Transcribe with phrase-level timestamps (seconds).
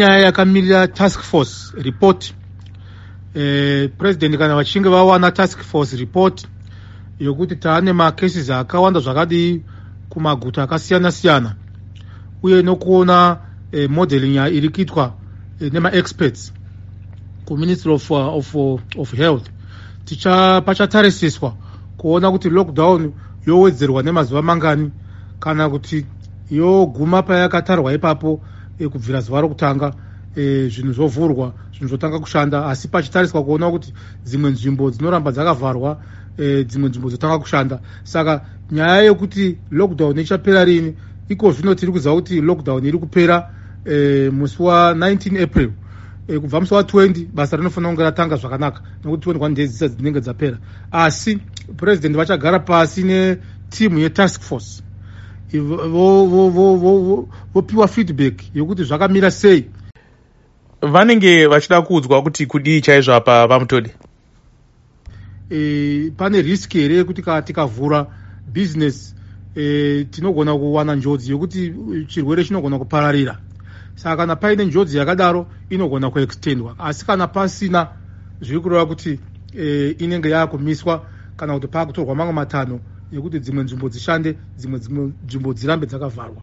[0.00, 2.34] nyaya yakamirira task force report.
[3.34, 6.46] Eh, president kana vachinge vawana task force report
[7.20, 9.62] yokuti taane macases akawanda zvakadii
[10.08, 11.54] kumaguta akasiyana-siyana
[12.42, 13.38] uye nokuona
[13.72, 15.14] eh, modeling iri kuitwa
[15.60, 16.52] eh, nemaexperts
[17.44, 18.54] kuministry of, uh, of,
[18.98, 19.50] of health.
[20.64, 21.54] Pachatarisiswa
[21.96, 23.12] kuona kuti lockdown
[23.46, 24.90] yowedzerwa nemazuva mangani
[25.40, 26.06] kana kuti
[26.50, 28.40] yoguma payakatarwa ipapo
[28.80, 29.94] e, kubvira zuva rokutanga
[30.36, 32.66] e, zvinhu zvovhurwa zvinhu zvotanga kushanda.
[32.66, 33.92] Asi pachitariswa kuona kuti
[34.24, 36.00] dzimwe nzvimbo dzinoramba dzakavharwa
[36.38, 37.80] e, dzimwe nzvimbo dzotanga kushanda.
[38.04, 40.96] Saka nyaya yekuti lockdown ichapera rini
[41.28, 43.50] iko zvino tiri kuziva kuti lockdown iri kupera
[43.84, 45.72] e, musi wa19 april.
[46.28, 50.58] E, kubva musi wa20 basa rinofanira kunge ratanga zvakanaka nekuti 21 days dzisa dzinenge dzapera.
[50.90, 51.38] Asi
[51.76, 54.82] purezidendi vachagara pasi netimu yetask force
[57.54, 59.64] vopiwa feedback yokuti zvakamira sei.
[60.82, 63.90] Vanenge vachida kuudzwa kuti kudii chaizvo apa vamutodi
[65.50, 68.06] e, pane riski here yekuti ka tikavhura
[68.46, 69.14] business
[69.56, 71.74] e, tinogona kuwana njodzi yokuti
[72.06, 73.38] chirwere chinogona kupararira.
[73.94, 76.78] Saka kana paine njodzi yakadaro inogona kuextendwa.
[76.78, 77.88] Asi kana pasina
[78.40, 79.18] zviri kureva kuti
[79.58, 82.80] e, inenge yaakumiswa kana kuti paakutorwa mamwe matanho
[83.12, 86.40] ekuti dzimwe nzvimbo dzishande dzimwe dzimwe nzvimbo dzirambe dzakavharwa.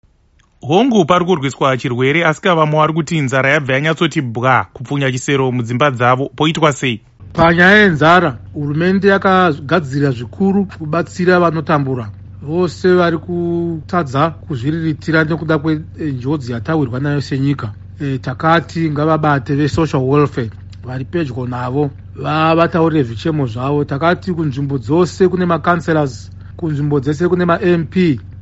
[0.62, 5.92] Hongu pari kurwiswa chirwere asi kavamwe vari kuti nzara yabva yanyatsoti bwa kupfunya chisero mudzimba
[5.92, 7.02] dzavo poitwa sei?
[7.34, 12.10] Panyaya yenzara hurumende yakagadzirira zvikuru kubatsira vanotambura.
[12.42, 17.74] Vose vari kutadza kuzviriritira nekuda kwenjodzi yatawirwa nayo senyika.
[18.02, 20.50] E, takati ngavabate vesocial welfare
[20.84, 23.84] vari pedyo navo vavataurire zvichemo zvavo.
[23.86, 27.96] Takati kunzvimbo dzose kune macancelors kunzvimbo dzese kune mamp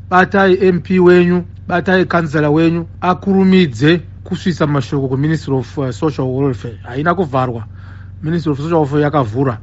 [0.09, 6.79] batai mp wenyu batai kansela wenyu akurumidze kusvisa mashoko kuministry of uh, social welfare.
[6.83, 7.65] Haina kuvharwa.
[8.23, 9.59] Ministry of social welfare yakavhura